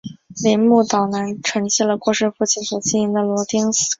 [0.43, 3.85] 铃木岛男承继了过世的父亲所经营的螺钉工厂。